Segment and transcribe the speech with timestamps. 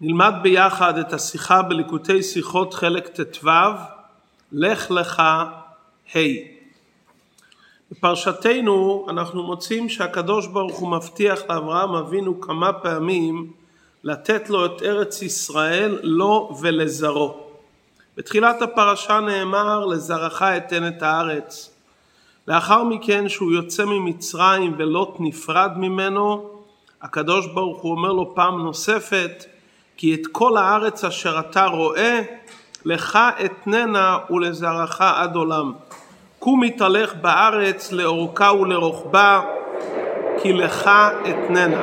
[0.00, 3.50] נלמד ביחד את השיחה בליקוטי שיחות חלק ט"ו,
[4.52, 6.18] לך לך ה'.
[7.90, 13.52] בפרשתנו אנחנו מוצאים שהקדוש ברוך הוא מבטיח לאברהם אבינו כמה פעמים
[14.04, 17.36] לתת לו את ארץ ישראל לו ולזרעו.
[18.16, 21.70] בתחילת הפרשה נאמר לזרעך אתן את הארץ.
[22.48, 26.50] לאחר מכן שהוא יוצא ממצרים ולוט נפרד ממנו,
[27.02, 29.55] הקדוש ברוך הוא אומר לו פעם נוספת
[29.96, 32.20] כי את כל הארץ אשר אתה רואה
[32.84, 35.72] לך אתננה ולזרעך עד עולם.
[36.38, 39.40] קום התהלך בארץ לאורכה ולרוחבה
[40.42, 40.90] כי לך
[41.30, 41.82] אתננה.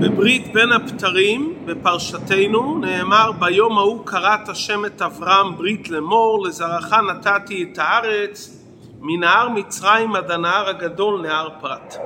[0.00, 7.68] בברית בין הבתרים בפרשתנו נאמר ביום ההוא קראת השם את אברהם ברית לאמור לזרעך נתתי
[7.72, 8.61] את הארץ
[9.04, 11.96] מנהר מצרים עד הנהר הגדול נהר פרת.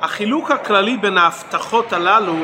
[0.00, 2.36] החילוק הכללי בין ההבטחות הללו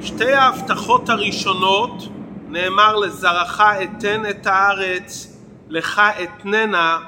[0.00, 2.08] שתי ההבטחות הראשונות
[2.48, 5.36] נאמר לזרעך אתן את הארץ
[5.68, 6.98] לך אתננה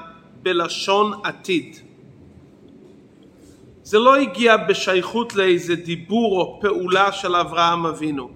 [0.41, 1.84] בלשון עתיד
[3.85, 8.29] זה לא הגיע בשייכות לאיזה דיבור או פעולה של אברהם אבינו.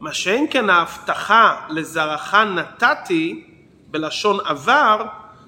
[0.00, 3.44] מה שאין כן ההבטחה לזרעך נתתי
[3.90, 5.06] בלשון עבר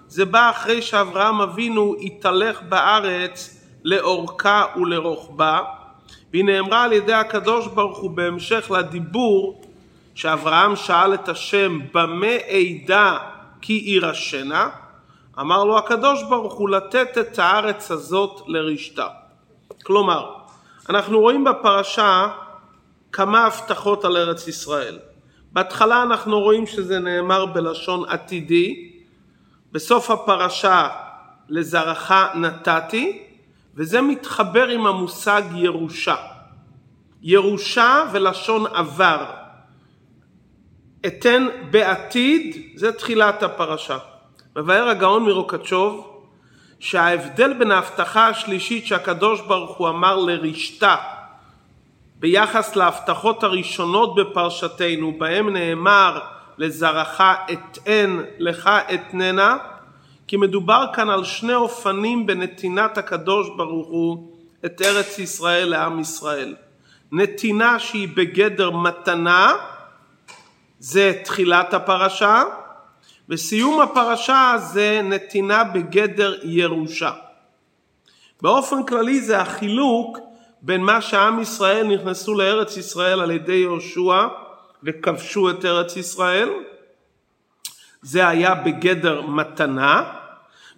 [0.08, 5.60] זה בא אחרי שאברהם אבינו התהלך בארץ לאורכה ולרוחבה
[6.32, 9.62] והיא נאמרה על ידי הקדוש ברוך הוא בהמשך לדיבור
[10.14, 13.16] שאברהם שאל את השם במה אדע
[13.60, 14.68] כי יירשנה
[15.40, 19.06] אמר לו הקדוש ברוך הוא לתת את הארץ הזאת לרשתה.
[19.82, 20.34] כלומר,
[20.88, 22.28] אנחנו רואים בפרשה
[23.12, 24.98] כמה הבטחות על ארץ ישראל.
[25.52, 28.90] בהתחלה אנחנו רואים שזה נאמר בלשון עתידי,
[29.72, 30.88] בסוף הפרשה
[31.48, 33.22] לזרעך נתתי,
[33.74, 36.16] וזה מתחבר עם המושג ירושה.
[37.22, 39.24] ירושה ולשון עבר.
[41.06, 43.98] אתן בעתיד, זה תחילת הפרשה.
[44.56, 46.22] מבאר הגאון מרוקצ'וב
[46.80, 50.96] שההבדל בין ההבטחה השלישית שהקדוש ברוך הוא אמר לרשתה
[52.16, 56.20] ביחס להבטחות הראשונות בפרשתנו בהם נאמר
[56.58, 57.20] לזרעך
[57.52, 59.56] אתן לך אתננה
[60.26, 64.32] כי מדובר כאן על שני אופנים בנתינת הקדוש ברוך הוא
[64.64, 66.56] את ארץ ישראל לעם ישראל.
[67.12, 69.52] נתינה שהיא בגדר מתנה
[70.78, 72.42] זה תחילת הפרשה
[73.30, 77.12] וסיום הפרשה זה נתינה בגדר ירושה.
[78.42, 80.18] באופן כללי זה החילוק
[80.62, 84.26] בין מה שעם ישראל נכנסו לארץ ישראל על ידי יהושע
[84.82, 86.48] וכבשו את ארץ ישראל,
[88.02, 90.12] זה היה בגדר מתנה,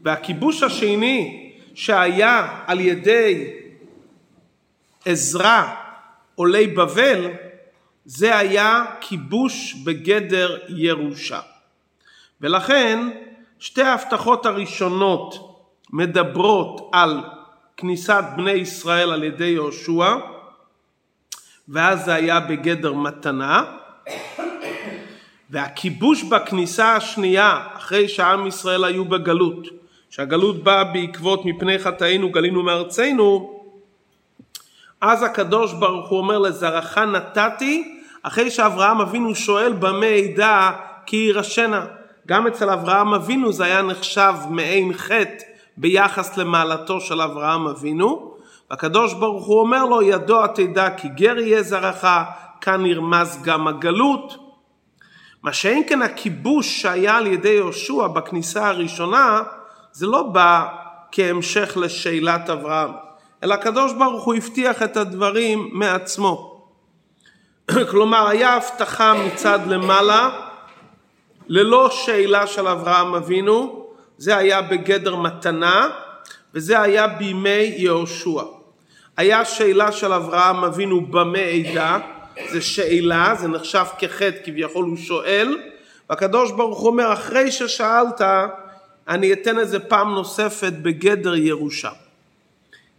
[0.03, 3.51] והכיבוש השני שהיה על ידי
[5.05, 5.75] עזרא
[6.35, 7.31] עולי בבל,
[8.05, 11.41] זה היה כיבוש בגדר ירושה.
[12.43, 13.09] ולכן
[13.59, 15.59] שתי ההבטחות הראשונות
[15.91, 17.21] מדברות על
[17.77, 20.17] כניסת בני ישראל על ידי יהושע
[21.69, 23.65] ואז זה היה בגדר מתנה
[25.51, 29.67] והכיבוש בכניסה השנייה אחרי שעם ישראל היו בגלות
[30.11, 33.61] שהגלות באה בעקבות מפני חטאינו גלינו מארצנו
[35.01, 40.71] אז הקדוש ברוך הוא אומר לזרעך נתתי אחרי שאברהם אבינו שואל במה ידע
[41.07, 41.87] כי יירשנה
[42.27, 45.45] גם אצל אברהם אבינו זה היה נחשב מעין חטא
[45.77, 48.35] ביחס למעלתו של אברהם אבינו.
[48.71, 52.05] הקדוש ברוך הוא אומר לו ידוע תדע כי גר יהיה זרעך
[52.61, 54.37] כאן נרמז גם הגלות.
[55.43, 59.43] מה שאין כן הכיבוש שהיה על ידי יהושע בכניסה הראשונה
[59.93, 60.67] זה לא בא
[61.13, 62.91] כהמשך לשאלת אברהם
[63.43, 66.67] אלא הקדוש ברוך הוא הבטיח את הדברים מעצמו.
[67.91, 70.52] כלומר היה הבטחה מצד למעלה
[71.49, 73.87] ללא שאלה של אברהם אבינו,
[74.19, 75.89] זה היה בגדר מתנה
[76.55, 78.43] וזה היה בימי יהושע.
[79.17, 81.99] היה שאלה של אברהם אבינו במה עדה,
[82.51, 85.59] זה שאלה, זה נחשב כחטא כביכול הוא שואל,
[86.11, 88.21] והקדוש ברוך הוא אומר אחרי ששאלת
[89.09, 91.91] אני אתן את זה פעם נוספת בגדר ירושה.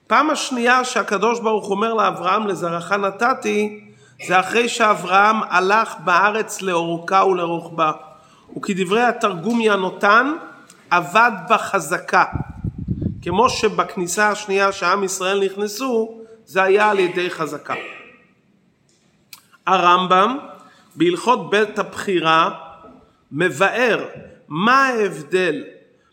[0.08, 3.84] פעם השנייה שהקדוש ברוך אומר לאברהם לזרעך נתתי
[4.28, 7.92] זה אחרי שאברהם הלך בארץ לאורכה ולרוחבה.
[8.58, 10.34] וכדברי התרגום ינותן
[10.90, 12.24] עבד בחזקה
[13.22, 17.74] כמו שבכניסה השנייה שעם ישראל נכנסו זה היה על ידי חזקה.
[19.68, 20.38] הרמב"ם
[20.96, 22.50] בהלכות בית הבחירה
[23.32, 24.06] מבאר
[24.48, 25.64] מה ההבדל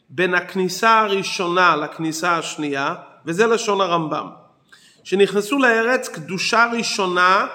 [0.09, 2.95] בין הכניסה הראשונה לכניסה השנייה,
[3.27, 4.27] וזה לשון הרמב"ם.
[5.05, 7.47] שנכנסו לארץ קדושה ראשונה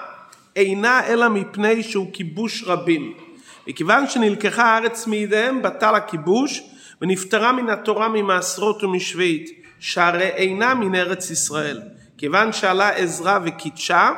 [0.56, 3.25] אינה אלא מפני שהוא כיבוש רבים.
[3.68, 6.62] מכיוון שנלקחה הארץ מידיהם בטל הכיבוש
[7.02, 11.82] ונפטרה מן התורה ממעשרות ומשביעית שהרי אינה מן ארץ ישראל.
[12.18, 14.10] כיוון שעלה עזרא וקידשה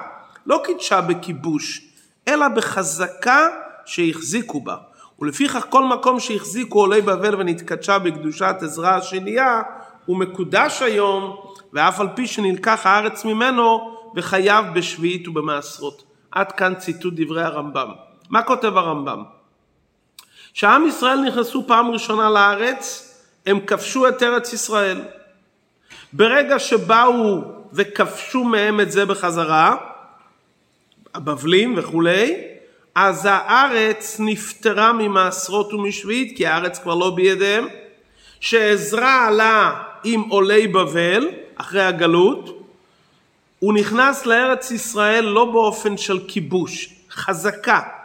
[0.46, 1.80] לא קידשה בכיבוש
[2.28, 3.48] אלא בחזקה
[3.86, 4.76] שהחזיקו בה.
[5.20, 9.62] ולפיכך כל מקום שהחזיקו עולי בבל ונתקדשה בקדושת עזרא השנייה
[10.06, 11.36] הוא מקודש היום
[11.72, 16.02] ואף על פי שנלקח הארץ ממנו וחייב בשביעית ובמעשרות.
[16.30, 17.88] עד כאן ציטוט דברי הרמב"ם.
[18.30, 19.37] מה כותב הרמב"ם?
[20.58, 23.14] כשעם ישראל נכנסו פעם ראשונה לארץ
[23.46, 25.02] הם כבשו את ארץ ישראל.
[26.12, 27.40] ברגע שבאו
[27.72, 29.76] וכבשו מהם את זה בחזרה,
[31.14, 32.34] הבבלים וכולי,
[32.94, 37.66] אז הארץ נפטרה ממעשרות ומשביעית, כי הארץ כבר לא בידיהם.
[38.40, 42.68] שעזרא עלה עם עולי בבל, אחרי הגלות,
[43.58, 47.97] הוא נכנס לארץ ישראל לא באופן של כיבוש, חזקה.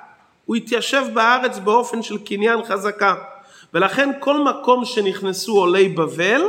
[0.46, 3.16] הוא התיישב בארץ באופן של קניין חזקה.
[3.74, 6.42] ולכן כל מקום שנכנסו עולי בבל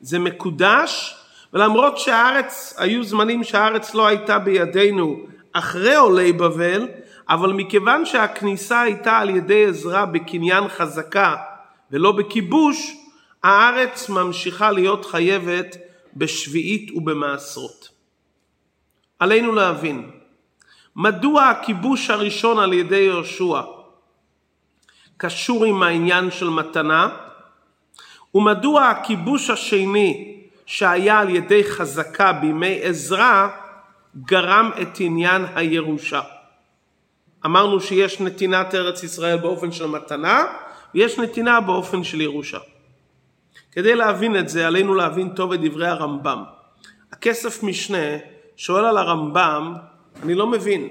[0.00, 1.14] זה מקודש,
[1.52, 5.16] ולמרות שהארץ, היו זמנים שהארץ לא הייתה בידינו
[5.52, 6.88] אחרי עולי בבל,
[7.28, 11.36] אבל מכיוון שהכניסה הייתה על ידי עזרה בקניין חזקה
[11.90, 12.96] ולא בכיבוש,
[13.42, 15.76] הארץ ממשיכה להיות חייבת
[16.16, 17.88] בשביעית ובמעשרות.
[19.18, 20.10] עלינו להבין,
[20.98, 23.60] מדוע הכיבוש הראשון על ידי יהושע
[25.16, 27.08] קשור עם העניין של מתנה,
[28.34, 33.48] ומדוע הכיבוש השני שהיה על ידי חזקה בימי עזרא
[34.16, 36.20] גרם את עניין הירושה.
[37.46, 40.44] אמרנו שיש נתינת ארץ ישראל באופן של מתנה
[40.94, 42.58] ויש נתינה באופן של ירושה.
[43.72, 46.44] כדי להבין את זה עלינו להבין טוב את דברי הרמב"ם.
[47.12, 48.16] הכסף משנה
[48.56, 49.74] שואל על הרמב"ם,
[50.22, 50.88] אני לא מבין.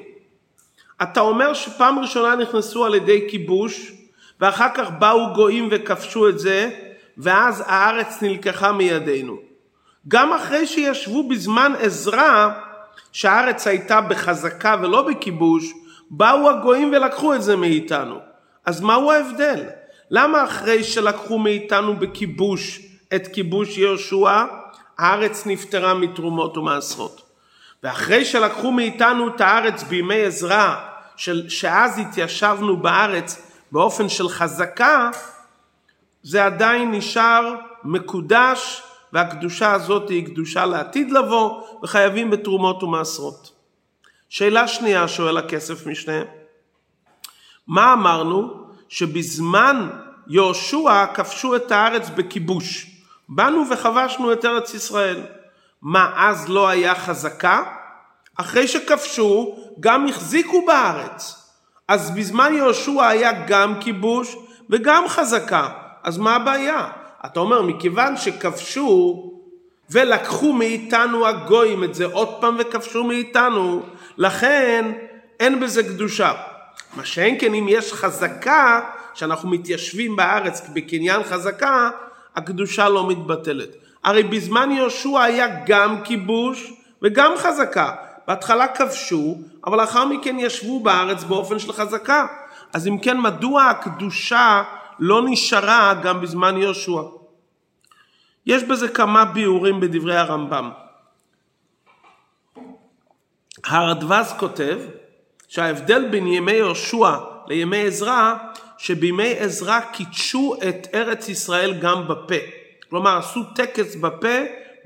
[1.01, 3.91] אתה אומר שפעם ראשונה נכנסו על ידי כיבוש
[4.39, 6.69] ואחר כך באו גויים וכבשו את זה
[7.17, 9.37] ואז הארץ נלקחה מידינו.
[10.07, 12.49] גם אחרי שישבו בזמן עזרא
[13.11, 15.73] שהארץ הייתה בחזקה ולא בכיבוש
[16.09, 18.15] באו הגויים ולקחו את זה מאיתנו.
[18.65, 19.65] אז מהו ההבדל?
[20.11, 22.81] למה אחרי שלקחו מאיתנו בכיבוש
[23.15, 24.45] את כיבוש יהושע,
[24.97, 27.26] הארץ נפטרה מתרומות ומעשרות?
[27.83, 30.75] ואחרי שלקחו מאיתנו את הארץ בימי עזרא,
[31.47, 35.09] שאז התיישבנו בארץ באופן של חזקה,
[36.23, 38.83] זה עדיין נשאר מקודש,
[39.13, 43.51] והקדושה הזאת היא קדושה לעתיד לבוא, וחייבים בתרומות ומעשרות.
[44.29, 46.21] שאלה שנייה שואל הכסף משנה,
[47.67, 48.67] מה אמרנו?
[48.89, 49.89] שבזמן
[50.27, 52.97] יהושע כבשו את הארץ בכיבוש.
[53.29, 55.21] באנו וכבשנו את ארץ ישראל.
[55.81, 57.63] מה, אז לא היה חזקה?
[58.35, 61.43] אחרי שכבשו, גם החזיקו בארץ.
[61.87, 64.35] אז בזמן יהושע היה גם כיבוש
[64.69, 65.69] וגם חזקה.
[66.03, 66.87] אז מה הבעיה?
[67.25, 69.23] אתה אומר, מכיוון שכבשו
[69.89, 73.81] ולקחו מאיתנו הגויים את זה עוד פעם וכבשו מאיתנו,
[74.17, 74.91] לכן
[75.39, 76.33] אין בזה קדושה.
[76.95, 78.81] מה שאין כן אם יש חזקה,
[79.13, 81.89] שאנחנו מתיישבים בארץ בקניין חזקה,
[82.35, 83.69] הקדושה לא מתבטלת.
[84.07, 87.95] הרי בזמן יהושע היה גם כיבוש וגם חזקה.
[88.27, 92.27] בהתחלה כבשו, אבל לאחר מכן ישבו בארץ באופן של חזקה.
[92.73, 94.63] אז אם כן, מדוע הקדושה
[94.99, 97.01] לא נשארה גם בזמן יהושע?
[98.45, 100.71] יש בזה כמה ביאורים בדברי הרמב"ם.
[103.65, 104.79] הרדווז כותב
[105.47, 108.33] שההבדל בין ימי יהושע לימי עזרא,
[108.77, 112.56] שבימי עזרא קידשו את ארץ ישראל גם בפה.
[112.89, 114.37] כלומר, עשו טקס בפה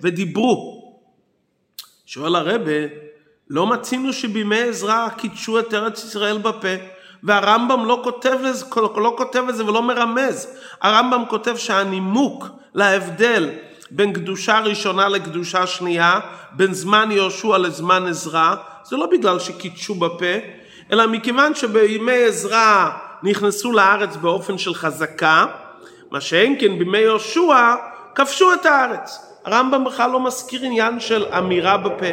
[0.01, 0.81] ודיברו.
[2.05, 2.72] שואל הרבה,
[3.50, 6.75] לא מצינו שבימי עזרא קידשו את ארץ ישראל בפה,
[7.24, 10.48] והרמב"ם לא כותב, לזה, לא כותב את זה ולא מרמז.
[10.81, 13.50] הרמב"ם כותב שהנימוק להבדל
[13.91, 16.20] בין קדושה ראשונה לקדושה שנייה,
[16.51, 20.36] בין זמן יהושע לזמן עזרא, זה לא בגלל שקידשו בפה,
[20.91, 22.89] אלא מכיוון שבימי עזרא
[23.24, 25.46] נכנסו לארץ באופן של חזקה,
[26.12, 27.75] מה שאין כן בימי יהושע
[28.15, 29.32] כבשו את הארץ.
[29.46, 32.06] הרמב"ם בכלל לא מזכיר עניין של אמירה בפה.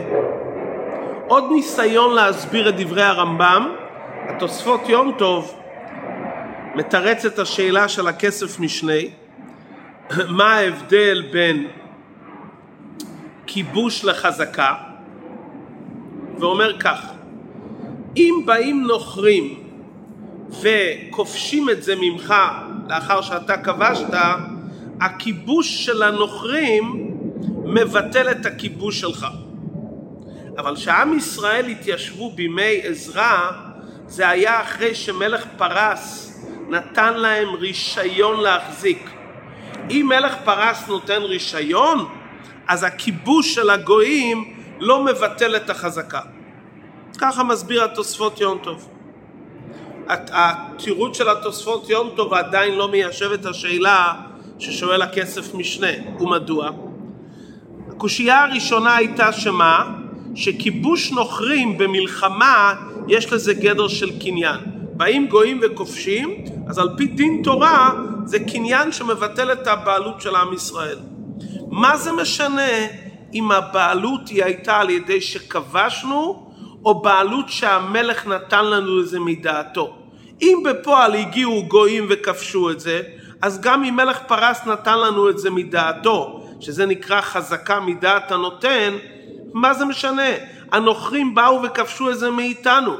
[1.27, 3.75] עוד ניסיון להסביר את דברי הרמב"ם,
[4.29, 5.55] התוספות יום טוב
[6.75, 9.11] מתרץ את השאלה של הכסף משני,
[10.39, 11.69] מה ההבדל בין
[13.47, 14.75] כיבוש לחזקה,
[16.39, 17.01] ואומר כך,
[18.17, 19.63] אם באים נוכרים
[20.61, 22.35] וכובשים את זה ממך
[22.89, 24.15] לאחר שאתה כבשת,
[25.01, 27.15] הכיבוש של הנוכרים
[27.65, 29.27] מבטל את הכיבוש שלך.
[30.59, 33.51] אבל כשעם ישראל התיישבו בימי עזרא,
[34.07, 36.39] זה היה אחרי שמלך פרס
[36.69, 39.11] נתן להם רישיון להחזיק.
[39.91, 42.09] אם מלך פרס נותן רישיון,
[42.69, 46.21] אז הכיבוש של הגויים לא מבטל את החזקה.
[47.19, 48.89] ככה מסביר התוספות יום טוב.
[50.09, 54.13] התירוץ של התוספות יום טוב עדיין לא מיישב את השאלה
[54.59, 56.71] ששואל הכסף משנה, ומדוע?
[57.89, 59.95] הקושייה הראשונה הייתה שמה?
[60.35, 62.75] שכיבוש נוכרים במלחמה
[63.09, 64.61] יש לזה גדר של קניין.
[64.93, 67.91] באים גויים וכובשים, אז על פי דין תורה
[68.25, 70.99] זה קניין שמבטל את הבעלות של עם ישראל.
[71.71, 72.71] מה זה משנה
[73.35, 76.49] אם הבעלות היא הייתה על ידי שכבשנו,
[76.85, 79.97] או בעלות שהמלך נתן לנו איזה מדעתו?
[80.43, 83.03] אם בפועל הגיעו גויים וכבשו את זה,
[83.43, 88.95] אז גם אם מלך פרס נתן לנו את זה מדעתו, שזה נקרא חזקה מדעת הנותן,
[89.53, 90.31] מה זה משנה?
[90.73, 92.97] הנוכרים באו וכבשו את זה מאיתנו.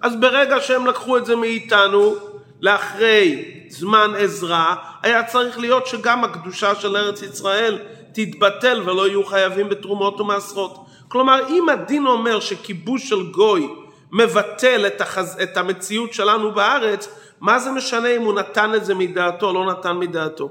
[0.00, 2.14] אז ברגע שהם לקחו את זה מאיתנו,
[2.60, 7.78] לאחרי זמן עזרה, היה צריך להיות שגם הקדושה של ארץ ישראל
[8.12, 10.86] תתבטל ולא יהיו חייבים בתרומות ומעשרות.
[11.08, 13.68] כלומר, אם הדין אומר שכיבוש של גוי
[14.12, 15.38] מבטל את, החז...
[15.42, 17.08] את המציאות שלנו בארץ,
[17.40, 20.50] מה זה משנה אם הוא נתן את זה מדעתו או לא נתן מדעתו?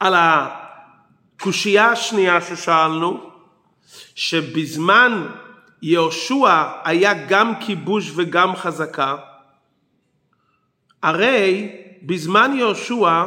[0.00, 3.30] על הקושייה השנייה ששאלנו,
[4.14, 5.26] שבזמן
[5.82, 9.16] יהושע היה גם כיבוש וגם חזקה,
[11.02, 13.24] הרי בזמן יהושע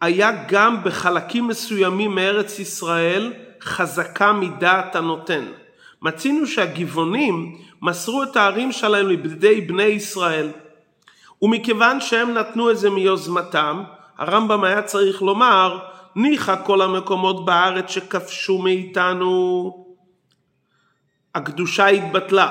[0.00, 5.44] היה גם בחלקים מסוימים מארץ ישראל חזקה מדעת הנותן.
[6.02, 10.50] מצינו שהגבעונים מסרו את הערים שלהם לידי בני ישראל.
[11.42, 13.82] ומכיוון שהם נתנו את זה מיוזמתם,
[14.18, 15.78] הרמב"ם היה צריך לומר,
[16.16, 19.86] ניחא כל המקומות בארץ שכבשו מאיתנו,
[21.34, 22.48] הקדושה התבטלה.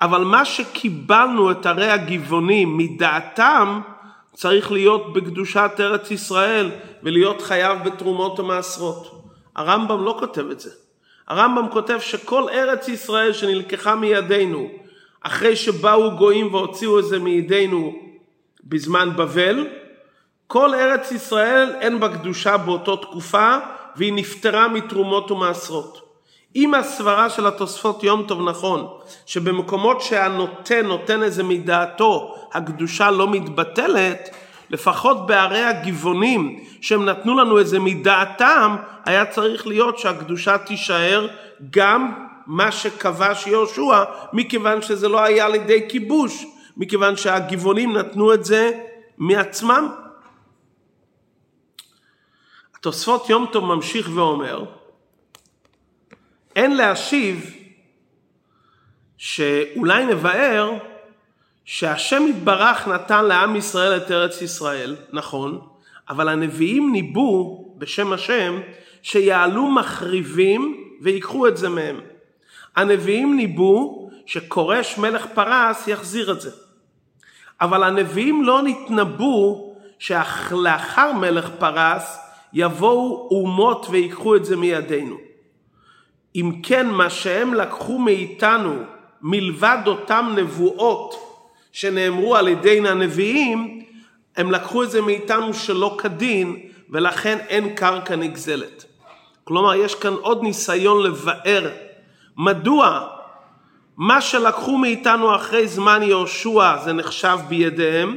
[0.00, 3.80] אבל מה שקיבלנו את ערי הגבעונים מדעתם,
[4.32, 6.70] צריך להיות בקדושת ארץ ישראל
[7.02, 9.24] ולהיות חייב בתרומות ומעשרות.
[9.56, 10.70] הרמב"ם לא כותב את זה.
[11.30, 14.68] הרמב"ם כותב שכל ארץ ישראל שנלקחה מידינו
[15.20, 17.92] אחרי שבאו גויים והוציאו את זה מידינו
[18.64, 19.66] בזמן בבל,
[20.46, 23.56] כל ארץ ישראל אין בה קדושה באותו תקופה
[23.96, 26.00] והיא נפטרה מתרומות ומעשרות.
[26.56, 28.88] אם הסברה של התוספות יום טוב נכון,
[29.26, 34.30] שבמקומות שהנותן נותן איזה מדעתו, הקדושה לא מתבטלת,
[34.70, 41.28] לפחות בערי הגבעונים שהם נתנו לנו איזה מדעתם, היה צריך להיות שהקדושה תישאר
[41.70, 46.46] גם מה שכבש יהושע, מכיוון שזה לא היה על ידי כיבוש,
[46.76, 48.72] מכיוון שהגבעונים נתנו את זה
[49.18, 49.88] מעצמם.
[52.76, 54.64] התוספות יום טוב ממשיך ואומר,
[56.56, 57.54] אין להשיב
[59.18, 60.89] שאולי נבאר
[61.72, 65.60] שהשם יתברך נתן לעם ישראל את ארץ ישראל, נכון,
[66.08, 68.60] אבל הנביאים ניבאו בשם השם
[69.02, 72.00] שיעלו מחריבים ויקחו את זה מהם.
[72.76, 76.50] הנביאים ניבאו שכורש מלך פרס יחזיר את זה.
[77.60, 82.18] אבל הנביאים לא נתנבאו שלאחר מלך פרס
[82.52, 85.16] יבואו אומות ויקחו את זה מידינו.
[86.36, 88.74] אם כן מה שהם לקחו מאיתנו
[89.22, 91.29] מלבד אותם נבואות
[91.72, 93.84] שנאמרו על ידי הנביאים,
[94.36, 96.56] הם לקחו את זה מאיתנו שלא כדין
[96.90, 98.84] ולכן אין קרקע נגזלת.
[99.44, 101.70] כלומר יש כאן עוד ניסיון לבאר
[102.36, 103.06] מדוע
[103.96, 108.16] מה שלקחו מאיתנו אחרי זמן יהושע זה נחשב בידיהם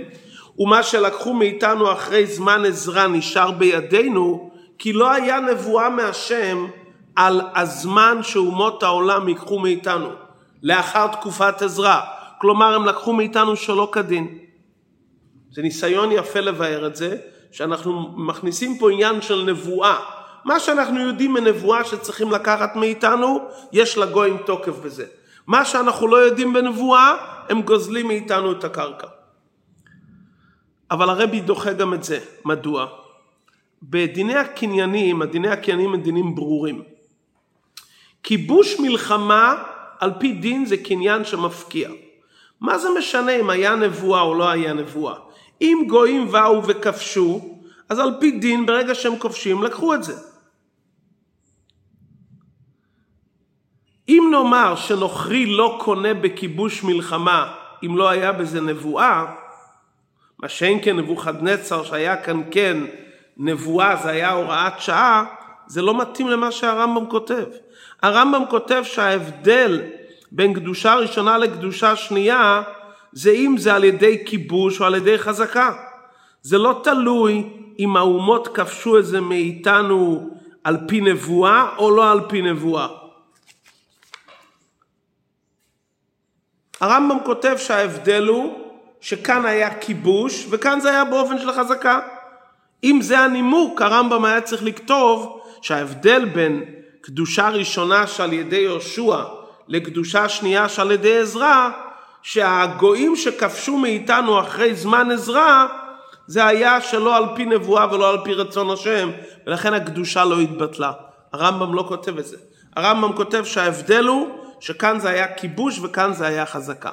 [0.59, 6.67] ומה שלקחו מאיתנו אחרי זמן עזרא נשאר בידינו כי לא היה נבואה מהשם
[7.15, 10.09] על הזמן שאומות העולם ייקחו מאיתנו
[10.63, 11.99] לאחר תקופת עזרא.
[12.43, 14.37] כלומר הם לקחו מאיתנו שלא כדין.
[15.51, 17.17] זה ניסיון יפה לבאר את זה,
[17.51, 19.99] שאנחנו מכניסים פה עניין של נבואה.
[20.45, 23.39] מה שאנחנו יודעים מנבואה שצריכים לקחת מאיתנו,
[23.71, 25.05] יש לגויים תוקף בזה.
[25.47, 27.15] מה שאנחנו לא יודעים בנבואה,
[27.49, 29.07] הם גוזלים מאיתנו את הקרקע.
[30.91, 32.19] אבל הרבי דוחה גם את זה.
[32.45, 32.87] מדוע?
[33.83, 36.83] בדיני הקניינים, הדיני הקניינים הם דינים ברורים.
[38.23, 39.63] כיבוש מלחמה
[39.99, 41.89] על פי דין זה קניין שמפקיע.
[42.63, 45.15] מה זה משנה אם היה נבואה או לא היה נבואה?
[45.61, 47.41] אם גויים באו וכבשו,
[47.89, 50.13] אז על פי דין ברגע שהם כובשים לקחו את זה.
[54.09, 57.53] אם נאמר שנוכרי לא קונה בכיבוש מלחמה
[57.85, 59.25] אם לא היה בזה נבואה,
[60.39, 62.77] מה שאין כן נבוכדנצר שהיה כאן כן
[63.37, 65.25] נבואה, זה היה הוראת שעה,
[65.67, 67.45] זה לא מתאים למה שהרמב"ם כותב.
[68.01, 69.81] הרמב"ם כותב שההבדל
[70.35, 72.63] בין קדושה ראשונה לקדושה שנייה
[73.11, 75.73] זה אם זה על ידי כיבוש או על ידי חזקה.
[76.41, 77.49] זה לא תלוי
[77.79, 80.29] אם האומות כבשו את זה מאיתנו
[80.63, 82.87] על פי נבואה או לא על פי נבואה.
[86.81, 88.59] הרמב"ם כותב שההבדל הוא
[89.01, 91.99] שכאן היה כיבוש וכאן זה היה באופן של חזקה.
[92.83, 96.63] אם זה הנימוק, הרמב"ם היה צריך לכתוב שההבדל בין
[97.01, 101.69] קדושה ראשונה שעל ידי יהושע לקדושה שנייה שעל ידי עזרא,
[102.21, 105.65] שהגויים שכבשו מאיתנו אחרי זמן עזרא,
[106.27, 109.09] זה היה שלא על פי נבואה ולא על פי רצון השם,
[109.47, 110.91] ולכן הקדושה לא התבטלה.
[111.33, 112.37] הרמב"ם לא כותב את זה.
[112.75, 116.91] הרמב"ם כותב שההבדל הוא שכאן זה היה כיבוש וכאן זה היה חזקה.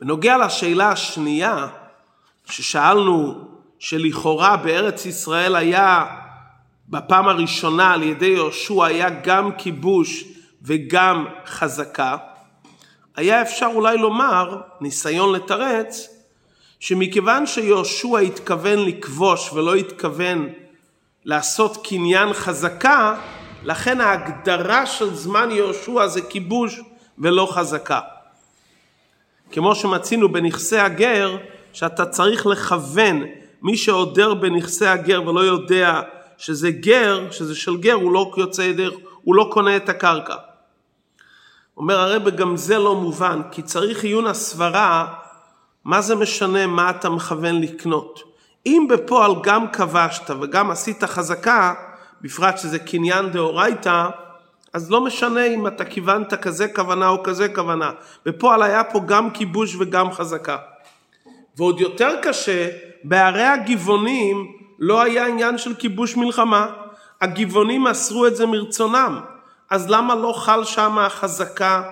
[0.00, 1.66] בנוגע לשאלה השנייה
[2.50, 3.48] ששאלנו
[3.78, 6.06] שלכאורה בארץ ישראל היה
[6.88, 10.24] בפעם הראשונה על ידי יהושע היה גם כיבוש
[10.64, 12.16] וגם חזקה,
[13.16, 16.08] היה אפשר אולי לומר, ניסיון לתרץ,
[16.80, 20.48] שמכיוון שיהושע התכוון לכבוש ולא התכוון
[21.24, 23.16] לעשות קניין חזקה,
[23.62, 26.80] לכן ההגדרה של זמן יהושע זה כיבוש
[27.18, 28.00] ולא חזקה.
[29.52, 31.36] כמו שמצינו בנכסי הגר,
[31.72, 33.22] שאתה צריך לכוון
[33.62, 36.00] מי שעודר בנכסי הגר ולא יודע
[36.38, 38.90] שזה גר, שזה של גר, הוא לא יוצא ידר,
[39.22, 40.34] הוא לא קונה את הקרקע.
[41.76, 45.14] אומר הרב גם זה לא מובן, כי צריך עיון הסברה,
[45.84, 48.22] מה זה משנה מה אתה מכוון לקנות.
[48.66, 51.74] אם בפועל גם כבשת וגם עשית חזקה,
[52.20, 54.08] בפרט שזה קניין דאורייתא,
[54.72, 57.90] אז לא משנה אם אתה כיוונת כזה כוונה או כזה כוונה.
[58.26, 60.56] בפועל היה פה גם כיבוש וגם חזקה.
[61.56, 62.68] ועוד יותר קשה,
[63.04, 66.66] בערי הגבעונים לא היה עניין של כיבוש מלחמה.
[67.20, 69.20] הגבעונים מסרו את זה מרצונם.
[69.74, 71.82] אז למה לא חל שם החזקה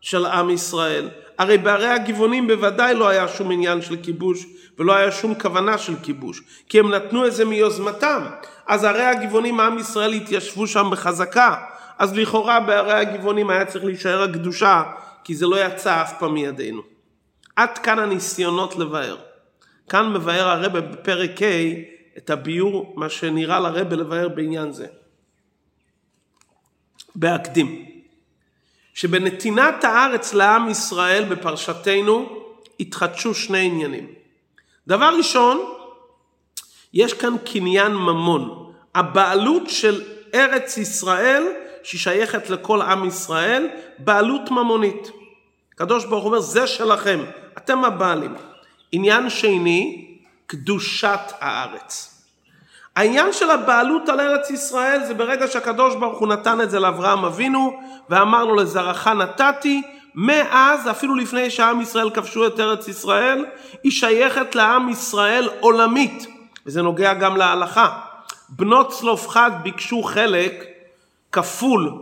[0.00, 1.08] של עם ישראל?
[1.38, 4.46] הרי בערי הגבעונים בוודאי לא היה שום עניין של כיבוש
[4.78, 8.26] ולא היה שום כוונה של כיבוש כי הם נתנו את זה מיוזמתם
[8.66, 11.54] אז ערי הגבעונים עם ישראל התיישבו שם בחזקה
[11.98, 14.82] אז לכאורה בערי הגבעונים היה צריך להישאר הקדושה
[15.24, 16.82] כי זה לא יצא אף פעם מידינו.
[17.56, 19.16] עד כאן הניסיונות לבאר.
[19.88, 21.74] כאן מבאר הרבה בפרק ה'
[22.18, 24.86] את הביור מה שנראה לרבה לבאר בעניין זה.
[27.14, 27.84] בהקדים.
[28.94, 32.28] שבנתינת הארץ לעם ישראל בפרשתנו
[32.80, 34.06] התחדשו שני עניינים.
[34.86, 35.60] דבר ראשון,
[36.94, 38.72] יש כאן קניין ממון.
[38.94, 40.02] הבעלות של
[40.34, 41.46] ארץ ישראל,
[41.82, 43.68] שהיא שייכת לכל עם ישראל,
[43.98, 45.10] בעלות ממונית.
[45.74, 47.20] הקדוש ברוך הוא אומר, זה שלכם,
[47.58, 48.34] אתם הבעלים.
[48.92, 50.14] עניין שני,
[50.46, 52.19] קדושת הארץ.
[52.96, 57.24] העניין של הבעלות על ארץ ישראל זה ברגע שהקדוש ברוך הוא נתן את זה לאברהם
[57.24, 59.82] אבינו ואמר לו לזרעך נתתי
[60.14, 63.46] מאז אפילו לפני שעם ישראל כבשו את ארץ ישראל
[63.82, 66.26] היא שייכת לעם ישראל עולמית.
[66.66, 67.98] וזה נוגע גם להלכה.
[68.48, 70.64] בנות צלופחד ביקשו חלק
[71.32, 71.92] כפול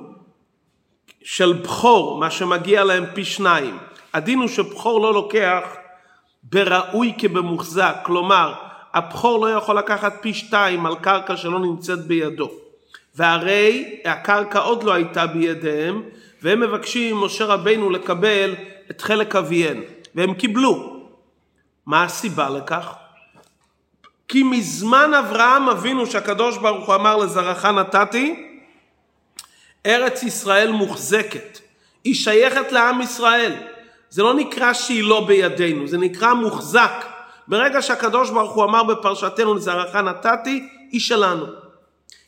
[1.24, 3.78] של בכור מה שמגיע להם פי שניים.
[4.14, 5.62] הדין הוא שבכור לא לוקח
[6.42, 7.96] בראוי כבמוחזק.
[8.02, 12.50] כלומר הבכור לא יכול לקחת פי שתיים על קרקע שלא נמצאת בידו.
[13.14, 16.02] והרי הקרקע עוד לא הייתה בידיהם,
[16.42, 18.54] והם מבקשים ממשה רבינו לקבל
[18.90, 19.82] את חלק אביהם,
[20.14, 21.02] והם קיבלו.
[21.86, 22.94] מה הסיבה לכך?
[24.28, 28.48] כי מזמן אברהם אבינו שהקדוש ברוך הוא אמר לזרעך נתתי,
[29.86, 31.58] ארץ ישראל מוחזקת,
[32.04, 33.52] היא שייכת לעם ישראל.
[34.10, 37.04] זה לא נקרא שהיא לא בידינו, זה נקרא מוחזק.
[37.48, 41.46] ברגע שהקדוש ברוך הוא אמר בפרשתנו לזרעך נתתי, היא שלנו.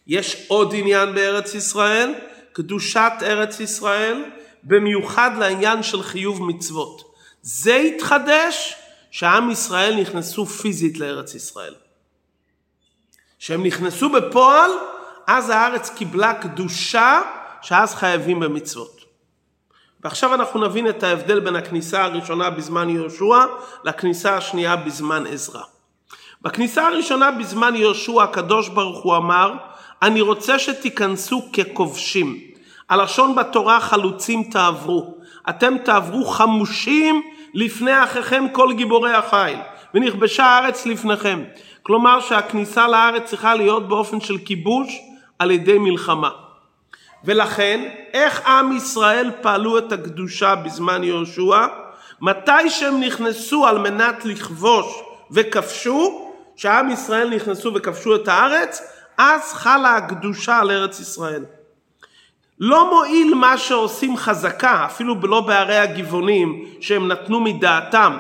[0.07, 2.15] יש עוד עניין בארץ ישראל,
[2.53, 4.25] קדושת ארץ ישראל,
[4.63, 7.15] במיוחד לעניין של חיוב מצוות.
[7.43, 8.75] זה התחדש
[9.11, 11.75] שעם ישראל נכנסו פיזית לארץ ישראל.
[13.39, 14.71] כשהם נכנסו בפועל,
[15.27, 17.21] אז הארץ קיבלה קדושה
[17.63, 19.00] שאז חייבים במצוות.
[20.05, 23.45] ועכשיו אנחנו נבין את ההבדל בין הכניסה הראשונה בזמן יהושע
[23.85, 25.63] לכניסה השנייה בזמן עזרא.
[26.43, 29.53] בכניסה הראשונה בזמן יהושע הקדוש ברוך הוא אמר
[30.03, 32.39] אני רוצה שתיכנסו ככובשים.
[32.91, 35.15] הלשון בתורה חלוצים תעברו.
[35.49, 37.23] אתם תעברו חמושים
[37.55, 39.59] לפני אחיכם כל גיבורי החיל
[39.95, 41.45] ונכבשה הארץ לפניכם.
[41.83, 44.99] כלומר שהכניסה לארץ צריכה להיות באופן של כיבוש
[45.39, 46.31] על ידי מלחמה.
[47.25, 51.67] ולכן, איך עם ישראל פעלו את הקדושה בזמן יהושע?
[52.21, 54.87] מתי שהם נכנסו על מנת לכבוש
[55.31, 58.83] וכבשו, שעם ישראל נכנסו וכבשו את הארץ,
[59.19, 61.45] אז חלה הקדושה על ארץ ישראל.
[62.61, 68.19] לא מועיל מה שעושים חזקה, אפילו לא בערי הגבעונים שהם נתנו מדעתם,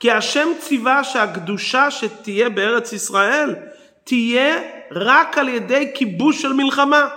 [0.00, 3.56] כי השם ציווה שהקדושה שתהיה בארץ ישראל
[4.04, 4.58] תהיה
[4.92, 7.08] רק על ידי כיבוש של מלחמה.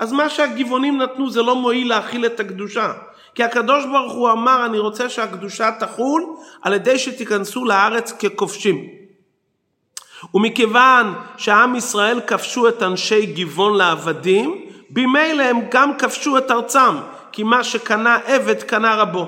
[0.00, 2.92] אז מה שהגבעונים נתנו זה לא מועיל להכיל את הקדושה.
[3.34, 6.26] כי הקדוש ברוך הוא אמר אני רוצה שהקדושה תחול
[6.62, 8.86] על ידי שתיכנסו לארץ ככובשים.
[10.34, 16.96] ומכיוון שעם ישראל כבשו את אנשי גבעון לעבדים, במילא הם גם כבשו את ארצם,
[17.32, 19.26] כי מה שקנה עבד קנה רבו.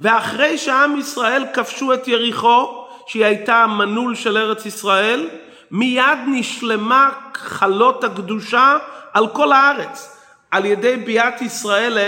[0.00, 5.28] ואחרי שעם ישראל כבשו את יריחו, שהיא הייתה המנעול של ארץ ישראל,
[5.70, 8.76] מיד נשלמה חלות הקדושה
[9.16, 10.18] על כל הארץ,
[10.50, 11.98] על ידי ביאת ישראל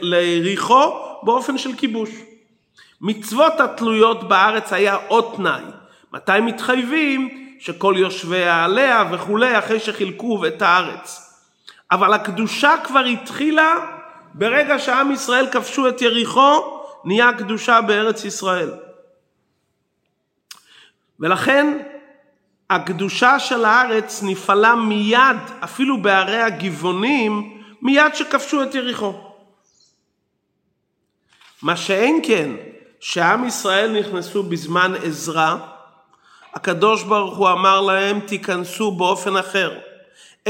[0.00, 0.92] ליריחו
[1.22, 2.10] באופן של כיבוש.
[3.00, 5.62] מצוות התלויות בארץ היה עוד תנאי.
[6.12, 7.48] מתי מתחייבים?
[7.60, 11.32] שכל יושביה עליה וכולי אחרי שחילקו את הארץ.
[11.90, 13.74] אבל הקדושה כבר התחילה
[14.34, 18.70] ברגע שעם ישראל כבשו את יריחו, נהיה קדושה בארץ ישראל.
[21.20, 21.78] ולכן
[22.70, 29.14] הקדושה של הארץ נפעלה מיד, אפילו בערי הגבעונים, מיד שכבשו את יריחו.
[31.62, 32.50] מה שאין כן,
[33.00, 35.56] שעם ישראל נכנסו בזמן עזרה,
[36.54, 39.78] הקדוש ברוך הוא אמר להם, תיכנסו באופן אחר.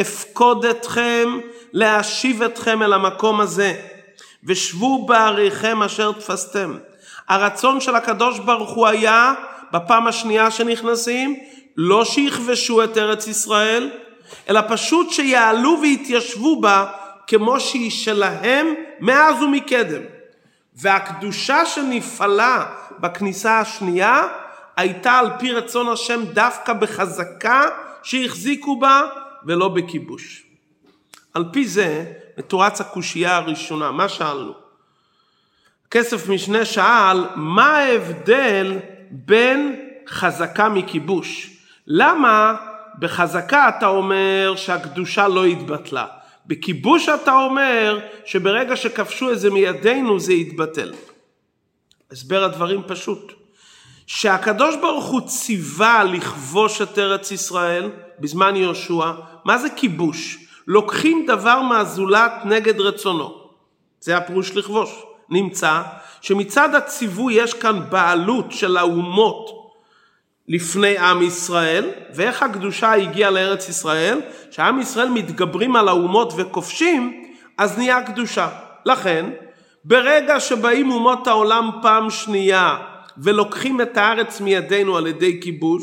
[0.00, 1.28] אפקוד אתכם
[1.72, 3.74] להשיב אתכם אל המקום הזה,
[4.44, 6.78] ושבו בעריכם אשר תפסתם.
[7.28, 9.34] הרצון של הקדוש ברוך הוא היה,
[9.72, 11.36] בפעם השנייה שנכנסים,
[11.78, 13.90] לא שיכבשו את ארץ ישראל,
[14.48, 16.86] אלא פשוט שיעלו ויתיישבו בה
[17.26, 18.66] כמו שהיא שלהם
[19.00, 20.02] מאז ומקדם.
[20.76, 22.66] והקדושה שנפעלה
[22.98, 24.22] בכניסה השנייה
[24.76, 27.62] הייתה על פי רצון השם דווקא בחזקה
[28.02, 29.02] שהחזיקו בה
[29.46, 30.44] ולא בכיבוש.
[31.34, 34.52] על פי זה מתורץ הקושייה הראשונה, מה שאלנו?
[35.90, 38.78] כסף משנה שאל, מה ההבדל
[39.10, 39.76] בין
[40.08, 41.57] חזקה מכיבוש?
[41.88, 42.54] למה
[42.98, 46.06] בחזקה אתה אומר שהקדושה לא התבטלה?
[46.46, 50.92] בכיבוש אתה אומר שברגע שכבשו את זה מידינו זה יתבטל.
[52.12, 53.32] הסבר הדברים פשוט.
[54.06, 59.12] שהקדוש ברוך הוא ציווה לכבוש את ארץ ישראל בזמן יהושע,
[59.44, 60.38] מה זה כיבוש?
[60.66, 63.48] לוקחים דבר מהזולת נגד רצונו.
[64.00, 64.90] זה הפירוש לכבוש.
[65.30, 65.82] נמצא
[66.20, 69.57] שמצד הציווי יש כאן בעלות של האומות
[70.48, 74.20] לפני עם ישראל, ואיך הקדושה הגיעה לארץ ישראל?
[74.50, 77.24] שעם ישראל מתגברים על האומות וכובשים,
[77.58, 78.48] אז נהיה קדושה.
[78.86, 79.30] לכן,
[79.84, 82.76] ברגע שבאים אומות העולם פעם שנייה
[83.18, 85.82] ולוקחים את הארץ מידינו על ידי כיבוש,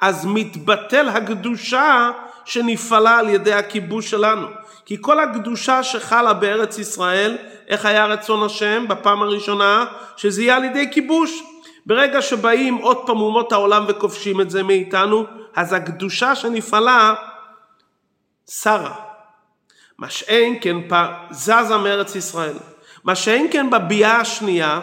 [0.00, 2.10] אז מתבטל הקדושה
[2.44, 4.46] שנפעלה על ידי הכיבוש שלנו.
[4.86, 7.36] כי כל הקדושה שחלה בארץ ישראל,
[7.68, 9.84] איך היה רצון השם בפעם הראשונה?
[10.16, 11.42] שזה יהיה על ידי כיבוש.
[11.86, 17.14] ברגע שבאים עוד פעם אומות העולם וכובשים את זה מאיתנו, אז הקדושה שנפעלה
[18.50, 18.94] שרה.
[19.98, 20.76] מה שאין כן
[21.30, 22.56] זזה מארץ ישראל.
[23.04, 24.80] מה שאין כן בביאה השנייה,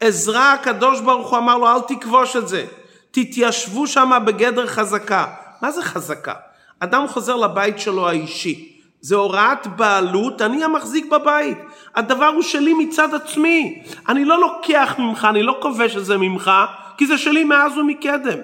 [0.00, 2.66] עזרא הקדוש ברוך הוא אמר לו אל תכבוש את זה,
[3.10, 5.26] תתיישבו שם בגדר חזקה.
[5.62, 6.34] מה זה חזקה?
[6.80, 8.77] אדם חוזר לבית שלו האישי.
[9.00, 11.58] זה הוראת בעלות, אני המחזיק בבית.
[11.94, 13.82] הדבר הוא שלי מצד עצמי.
[14.08, 16.50] אני לא לוקח ממך, אני לא כובש את זה ממך,
[16.96, 18.38] כי זה שלי מאז ומקדם.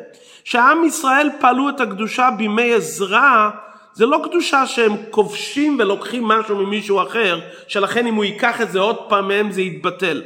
[0.45, 3.51] כשעם ישראל פעלו את הקדושה בימי עזרא,
[3.95, 8.81] זה לא קדושה שהם כובשים ולוקחים משהו ממישהו אחר, שלכן אם הוא ייקח את זה
[8.81, 10.23] עוד פעם מהם זה יתבטל.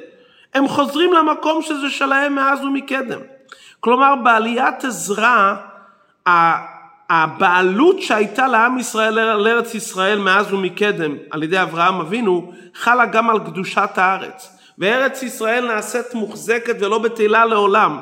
[0.55, 3.21] הם חוזרים למקום שזה שלהם מאז ומקדם.
[3.81, 5.55] כלומר בעליית עזרא
[7.11, 13.31] הבעלות שהייתה לעם ישראל על ארץ ישראל מאז ומקדם על ידי אברהם אבינו חלה גם
[13.31, 14.59] על קדושת הארץ.
[14.79, 17.99] וארץ ישראל נעשית מוחזקת ולא בטלה לעולם.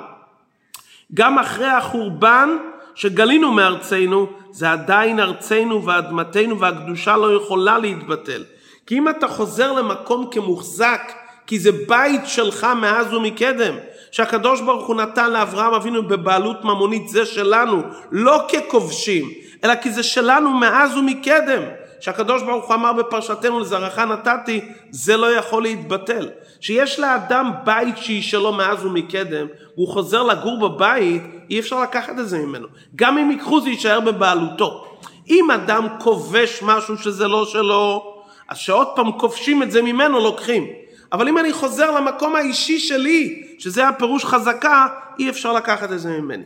[1.15, 2.49] גם אחרי החורבן
[2.95, 8.45] שגלינו מארצנו זה עדיין ארצנו ואדמתנו והקדושה לא יכולה להתבטל.
[8.87, 11.13] כי אם אתה חוזר למקום כמוחזק
[11.47, 13.75] כי זה בית שלך מאז ומקדם
[14.17, 19.31] שהקדוש ברוך הוא נתן לאברהם אבינו בבעלות ממונית זה שלנו לא ככובשים
[19.65, 21.63] אלא כי זה שלנו מאז ומקדם.
[22.01, 26.29] שהקדוש ברוך הוא אמר בפרשתנו לזרעך נתתי זה לא יכול להתבטל.
[26.61, 32.29] שיש לאדם בית שהיא שלו מאז ומקדם והוא חוזר לגור בבית אי אפשר לקחת את
[32.29, 32.67] זה ממנו.
[32.97, 34.85] גם אם ייקחו זה יישאר בבעלותו.
[35.31, 38.15] אם אדם כובש משהו שזה לא שלו
[38.49, 40.67] אז שעוד פעם כובשים את זה ממנו לוקחים.
[41.13, 44.87] אבל אם אני חוזר למקום האישי שלי, שזה הפירוש חזקה,
[45.19, 46.45] אי אפשר לקחת את זה ממני.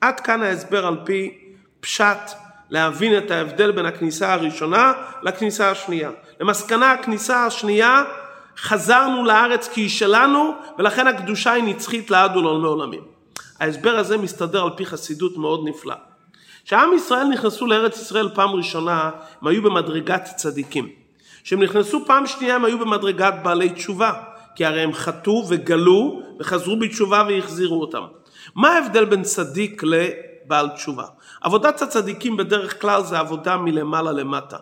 [0.00, 1.38] עד כאן ההסבר על פי
[1.80, 2.30] פשט
[2.70, 6.10] להבין את ההבדל בין הכניסה הראשונה לכניסה השנייה.
[6.40, 8.04] למסקנה הכניסה השנייה
[8.58, 13.02] חזרנו לארץ כי היא שלנו ולכן הקדושה היא נצחית לעד ולעולמי עולמים.
[13.60, 15.94] ההסבר הזה מסתדר על פי חסידות מאוד נפלא.
[16.64, 20.88] כשעם ישראל נכנסו לארץ ישראל פעם ראשונה הם היו במדרגת צדיקים.
[21.44, 24.12] כשהם נכנסו פעם שנייה הם היו במדרגת בעלי תשובה
[24.54, 28.02] כי הרי הם חטאו וגלו וחזרו בתשובה והחזירו אותם.
[28.54, 31.04] מה ההבדל בין צדיק לבעל תשובה?
[31.40, 34.56] עבודת הצדיקים בדרך כלל זה עבודה מלמעלה למטה.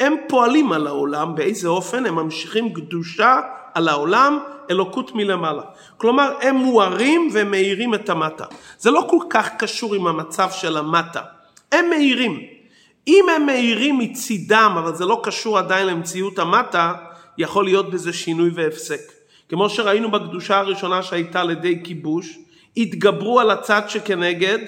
[0.00, 2.06] הם פועלים על העולם, באיזה אופן?
[2.06, 3.40] הם ממשיכים קדושה
[3.74, 4.38] על העולם,
[4.70, 5.62] אלוקות מלמעלה.
[5.96, 8.44] כלומר, הם מוארים והם מאירים את המטה.
[8.78, 11.20] זה לא כל כך קשור עם המצב של המטה.
[11.72, 12.40] הם מאירים.
[13.08, 16.94] אם הם מאירים מצידם, אבל זה לא קשור עדיין למציאות המטה,
[17.38, 19.21] יכול להיות בזה שינוי והפסק.
[19.52, 22.38] כמו שראינו בקדושה הראשונה שהייתה על ידי כיבוש,
[22.76, 24.58] התגברו על הצד שכנגד,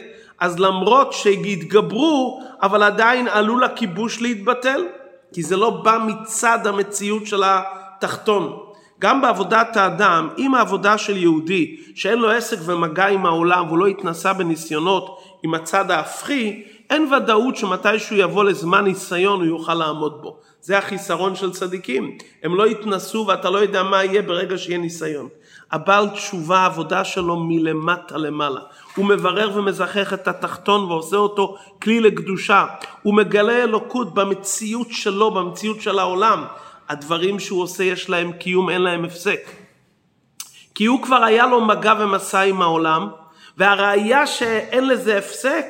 [0.41, 4.85] אז למרות שהתגברו, אבל עדיין עלול הכיבוש להתבטל,
[5.33, 8.59] כי זה לא בא מצד המציאות של התחתון.
[8.99, 13.87] גם בעבודת האדם, אם העבודה של יהודי שאין לו עסק ומגע עם העולם והוא לא
[13.87, 16.63] התנסה בניסיונות עם הצד ההפכי,
[16.95, 20.39] אין ודאות שמתישהו יבוא לזמן ניסיון הוא יוכל לעמוד בו.
[20.61, 22.19] זה החיסרון של צדיקים.
[22.43, 25.29] הם לא יתנסו ואתה לא יודע מה יהיה ברגע שיהיה ניסיון.
[25.73, 28.61] הבעל תשובה, העבודה שלו מלמטה למעלה.
[28.97, 32.67] הוא מברר ומזכך את התחתון ועושה אותו כלי לקדושה.
[33.03, 36.45] הוא מגלה אלוקות במציאות שלו, במציאות של העולם.
[36.89, 39.51] הדברים שהוא עושה יש להם קיום, אין להם הפסק.
[40.75, 43.09] כי הוא כבר היה לו מגע ומסע עם העולם,
[43.57, 45.67] והראיה שאין לזה הפסק,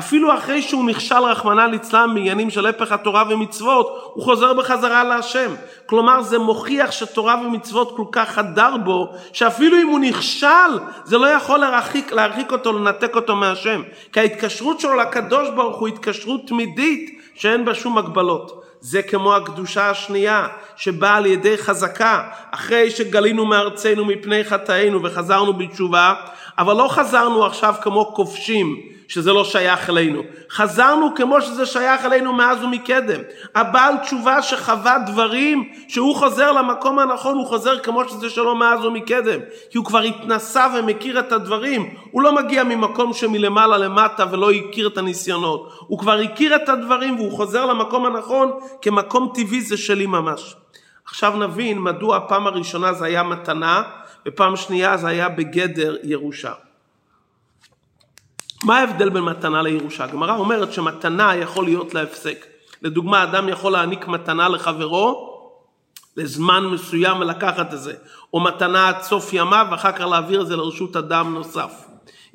[0.00, 5.54] אפילו אחרי שהוא נכשל רחמנא ליצלן בעניינים של הפך התורה ומצוות, הוא חוזר בחזרה להשם.
[5.86, 11.26] כלומר זה מוכיח שתורה ומצוות כל כך חדר בו, שאפילו אם הוא נכשל, זה לא
[11.26, 13.82] יכול להרחיק, להרחיק אותו, לנתק אותו מהשם.
[14.12, 18.64] כי ההתקשרות שלו לקדוש ברוך הוא התקשרות תמידית, שאין בה שום הגבלות.
[18.80, 26.14] זה כמו הקדושה השנייה שבאה על ידי חזקה אחרי שגלינו מארצנו מפני חטאינו וחזרנו בתשובה
[26.58, 28.80] אבל לא חזרנו עכשיו כמו כובשים
[29.10, 30.22] שזה לא שייך אלינו.
[30.50, 33.20] חזרנו כמו שזה שייך אלינו מאז ומקדם.
[33.54, 39.40] הבעל תשובה שחווה דברים שהוא חוזר למקום הנכון, הוא חוזר כמו שזה שלו מאז ומקדם.
[39.70, 41.94] כי הוא כבר התנסה ומכיר את הדברים.
[42.10, 45.72] הוא לא מגיע ממקום שמלמעלה למטה ולא הכיר את הניסיונות.
[45.78, 48.50] הוא כבר הכיר את הדברים והוא חוזר למקום הנכון
[48.82, 50.56] כמקום טבעי זה שלי ממש.
[51.06, 53.82] עכשיו נבין מדוע הפעם הראשונה זה היה מתנה
[54.26, 56.52] ופעם שנייה זה היה בגדר ירושה.
[58.64, 60.04] מה ההבדל בין מתנה לירושה?
[60.04, 62.46] הגמרא אומרת שמתנה יכול להיות להפסק.
[62.82, 65.30] לדוגמה, אדם יכול להעניק מתנה לחברו
[66.16, 67.92] לזמן מסוים ולקחת את זה,
[68.34, 71.84] או מתנה עד סוף ימיו ואחר כך להעביר את זה לרשות אדם נוסף.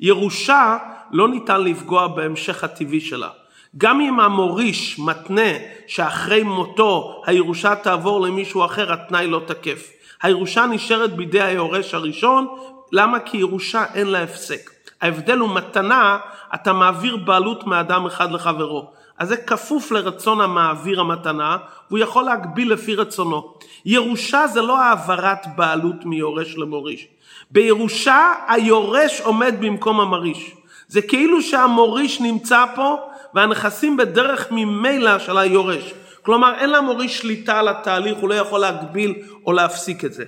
[0.00, 0.76] ירושה
[1.12, 3.28] לא ניתן לפגוע בהמשך הטבעי שלה.
[3.76, 5.50] גם אם המוריש מתנה
[5.86, 9.90] שאחרי מותו הירושה תעבור למישהו אחר, התנאי לא תקף.
[10.22, 12.46] הירושה נשארת בידי היורש הראשון,
[12.92, 13.20] למה?
[13.20, 14.75] כי ירושה אין לה הפסק.
[15.00, 16.18] ההבדל הוא מתנה,
[16.54, 18.90] אתה מעביר בעלות מאדם אחד לחברו.
[19.18, 21.56] אז זה כפוף לרצון המעביר המתנה,
[21.88, 23.54] והוא יכול להגביל לפי רצונו.
[23.84, 27.08] ירושה זה לא העברת בעלות מיורש למוריש.
[27.50, 30.54] בירושה היורש עומד במקום המריש.
[30.88, 32.96] זה כאילו שהמוריש נמצא פה
[33.34, 35.94] והנכסים בדרך ממילא של היורש.
[36.22, 39.14] כלומר אין למוריש שליטה על התהליך, הוא לא יכול להגביל
[39.46, 40.24] או להפסיק את זה.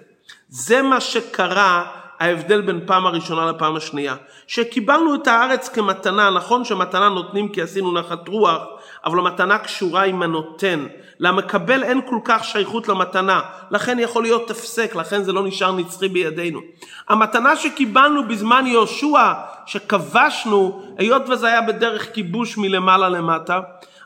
[0.49, 1.87] זה מה שקרה
[2.21, 4.15] ההבדל בין פעם הראשונה לפעם השנייה.
[4.47, 8.63] שקיבלנו את הארץ כמתנה, נכון שמתנה נותנים כי עשינו נחת רוח,
[9.05, 10.87] אבל המתנה קשורה עם הנותן.
[11.21, 16.09] למקבל אין כל כך שייכות למתנה, לכן יכול להיות הפסק, לכן זה לא נשאר נצחי
[16.09, 16.61] בידינו.
[17.09, 19.33] המתנה שקיבלנו בזמן יהושע,
[19.67, 23.61] שכבשנו, היות וזה היה בדרך כיבוש מלמעלה למטה,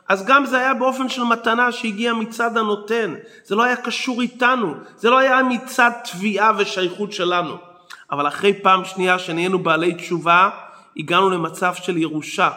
[0.09, 4.73] אז גם זה היה באופן של מתנה שהגיעה מצד הנותן, זה לא היה קשור איתנו,
[4.95, 7.72] זה לא היה מצד תביעה ושייכות שלנו.
[8.13, 10.49] אבל אחרי פעם שנייה שנהיינו בעלי תשובה,
[10.97, 12.49] הגענו למצב של ירושה.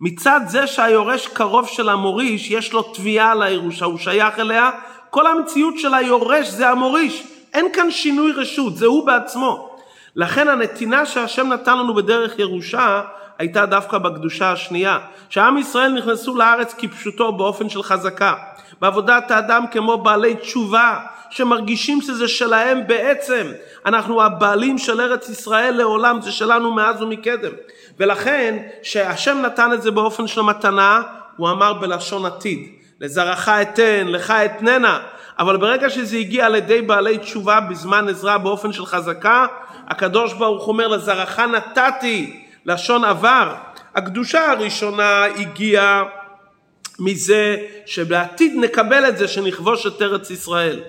[0.00, 4.70] מצד זה שהיורש קרוב של המוריש, יש לו תביעה על הירושה, הוא שייך אליה,
[5.10, 7.22] כל המציאות של היורש זה המוריש.
[7.54, 9.76] אין כאן שינוי רשות, זה הוא בעצמו.
[10.16, 13.02] לכן הנתינה שהשם נתן לנו בדרך ירושה,
[13.38, 14.98] הייתה דווקא בקדושה השנייה.
[15.28, 18.34] שעם ישראל נכנסו לארץ כפשוטו באופן של חזקה.
[18.80, 20.98] בעבודת האדם כמו בעלי תשובה,
[21.32, 23.46] שמרגישים שזה שלהם בעצם.
[23.86, 27.52] אנחנו הבעלים של ארץ ישראל לעולם, זה שלנו מאז ומקדם.
[27.98, 31.02] ולכן, שהשם נתן את זה באופן של מתנה,
[31.36, 32.68] הוא אמר בלשון עתיד,
[33.00, 35.00] לזרעך אתן, לך אתננה.
[35.38, 39.46] אבל ברגע שזה הגיע על ידי בעלי תשובה בזמן עזרה באופן של חזקה,
[39.88, 43.54] הקדוש ברוך אומר לזרעך נתתי, לשון עבר.
[43.94, 46.04] הקדושה הראשונה הגיעה
[46.98, 50.80] מזה שבעתיד נקבל את זה שנכבוש את ארץ ישראל.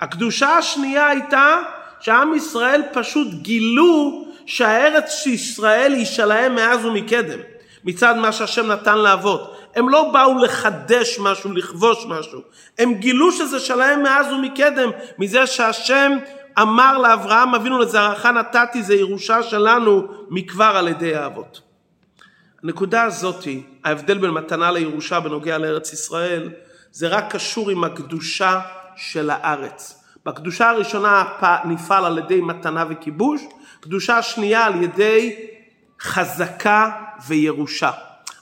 [0.00, 1.58] הקדושה השנייה הייתה
[2.00, 7.38] שעם ישראל פשוט גילו שהארץ ישראל היא שלהם מאז ומקדם,
[7.84, 9.56] מצד מה שהשם נתן לאבות.
[9.76, 12.40] הם לא באו לחדש משהו, לכבוש משהו.
[12.78, 16.12] הם גילו שזה שלהם מאז ומקדם, מזה שהשם
[16.60, 21.60] אמר לאברהם אבינו לזרעך נתתי, זה ירושה שלנו מכבר על ידי האבות.
[22.62, 26.50] הנקודה הזאתי, ההבדל בין מתנה לירושה בנוגע לארץ ישראל,
[26.92, 28.60] זה רק קשור עם הקדושה
[28.96, 30.04] של הארץ.
[30.26, 31.24] בקדושה הראשונה
[31.64, 33.42] נפעל על ידי מתנה וכיבוש,
[33.80, 35.36] קדושה שנייה על ידי
[36.00, 36.90] חזקה
[37.26, 37.90] וירושה.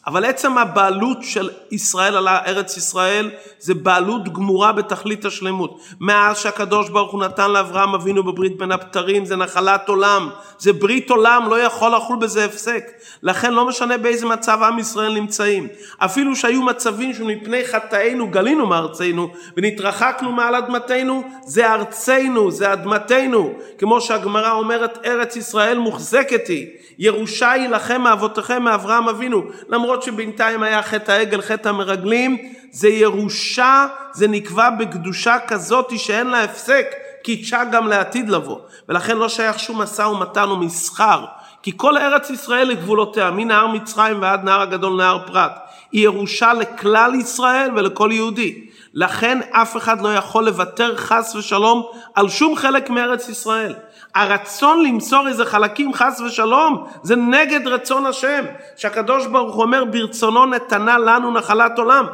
[0.06, 5.80] אבל עצם הבעלות של ישראל על ארץ ישראל זה בעלות גמורה בתכלית השלמות.
[6.00, 11.10] מאז שהקדוש ברוך הוא נתן לאברהם אבינו בברית בין הבתרים זה נחלת עולם, זה ברית
[11.10, 12.84] עולם, לא יכול לחול בזה הפסק.
[13.22, 15.68] לכן לא משנה באיזה מצב עם ישראל נמצאים.
[15.98, 23.52] אפילו שהיו מצבים שמפני חטאינו גלינו מארצנו ונתרחקנו מעל אדמתנו, זה ארצנו, זה אדמתנו.
[23.78, 26.66] כמו שהגמרא אומרת ארץ ישראל מוחזקת היא.
[26.98, 29.42] ירושה היא לכם מאבותיכם מאברהם אבינו.
[29.68, 32.36] למרות שבינתיים היה חטא העגל, חטא המרגלים,
[32.70, 36.86] זה ירושה, זה נקבע בקדושה כזאת שאין לה הפסק,
[37.22, 38.58] קידשה גם לעתיד לבוא.
[38.88, 41.24] ולכן לא שייך שום משא ומתן או מסחר.
[41.62, 45.52] כי כל ארץ ישראל לגבולותיה, מנהר מצרים ועד נהר הגדול נהר פרת,
[45.92, 48.66] היא ירושה לכלל ישראל ולכל יהודי.
[48.94, 51.82] לכן אף אחד לא יכול לוותר חס ושלום
[52.14, 53.74] על שום חלק מארץ ישראל.
[54.14, 58.44] הרצון למסור איזה חלקים חס ושלום זה נגד רצון השם.
[58.76, 62.06] שהקדוש ברוך הוא אומר ברצונו נתנה לנו נחלת עולם.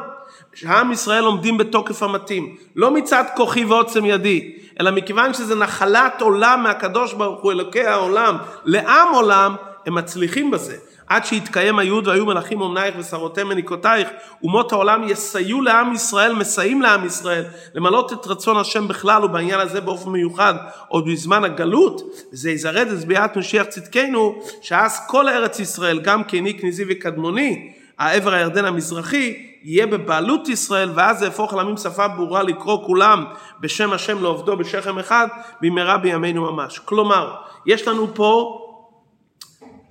[0.53, 2.55] שעם ישראל עומדים בתוקף המתאים.
[2.75, 8.37] לא מצד כוחי ועוצם ידי אלא מכיוון שזה נחלת עולם מהקדוש ברוך הוא אלוקי העולם
[8.65, 10.77] לעם עולם הם מצליחים בזה
[11.09, 14.09] עד שיתקיים היוד והיו מלאכים אומנייך ושרותיהם מניקותייך
[14.43, 17.43] אומות העולם יסייעו לעם ישראל מסייעים לעם ישראל
[17.75, 20.53] למלות את רצון השם בכלל ובעניין הזה באופן מיוחד.
[20.87, 26.59] עוד בזמן הגלות זה יזרד את ביאת משיח צדקנו שאז כל ארץ ישראל גם קני
[26.59, 32.85] כניזי וקדמוני העבר הירדן המזרחי יהיה בבעלות ישראל ואז זה יהפוך לעמים שפה ברורה לקרוא
[32.85, 33.25] כולם
[33.59, 35.27] בשם השם לעובדו בשכם אחד
[35.61, 36.79] במהרה בימינו ממש.
[36.79, 38.59] כלומר יש לנו פה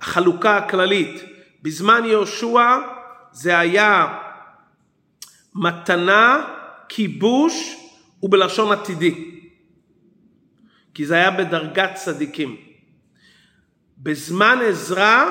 [0.01, 1.23] החלוקה הכללית.
[1.61, 2.77] בזמן יהושע
[3.31, 4.17] זה היה
[5.55, 6.45] מתנה,
[6.89, 7.75] כיבוש
[8.23, 9.41] ובלשון עתידי.
[10.93, 12.55] כי זה היה בדרגת צדיקים.
[13.97, 15.25] בזמן עזרא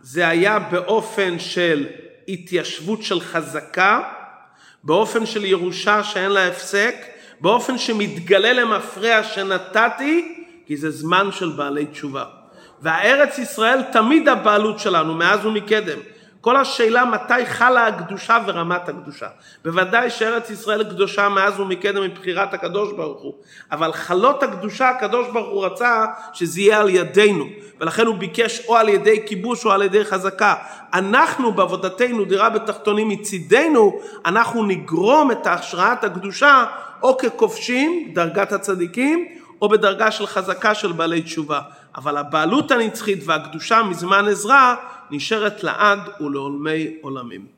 [0.00, 1.86] זה היה באופן של
[2.28, 4.12] התיישבות של חזקה,
[4.84, 6.94] באופן של ירושה שאין לה הפסק,
[7.40, 12.24] באופן שמתגלה למפרע שנתתי, כי זה זמן של בעלי תשובה.
[12.80, 15.98] והארץ ישראל תמיד הבעלות שלנו מאז ומקדם.
[16.46, 19.26] כל השאלה מתי חלה הקדושה ורמת הקדושה.
[19.64, 23.34] בוודאי שארץ ישראל קדושה מאז ומקדם מבחירת הקדוש ברוך הוא,
[23.72, 27.44] אבל חלות הקדושה הקדוש ברוך הוא רצה שזה יהיה על ידינו,
[27.80, 30.54] ולכן הוא ביקש או על ידי כיבוש או על ידי חזקה.
[30.94, 36.64] אנחנו בעבודתנו דירה בתחתונים מצידנו, אנחנו נגרום את השראת הקדושה
[37.02, 39.28] או ככובשים, דרגת הצדיקים,
[39.62, 41.60] או בדרגה של חזקה של בעלי תשובה.
[41.96, 44.74] אבל הבעלות הנצחית והקדושה מזמן עזרא
[45.10, 47.55] נשארת לעד ולעולמי עולמים.